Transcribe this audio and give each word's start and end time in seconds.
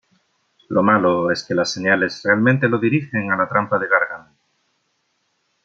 Lo 0.69 0.81
malo 0.81 1.29
es 1.29 1.43
que 1.43 1.53
las 1.53 1.71
señales 1.71 2.23
realmente 2.23 2.67
lo 2.67 2.79
dirigen 2.79 3.31
a 3.31 3.37
la 3.37 3.47
trampa 3.47 3.77
de 3.77 3.87
Gargamel. 3.87 4.33